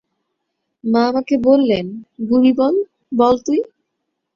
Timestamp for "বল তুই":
3.17-3.59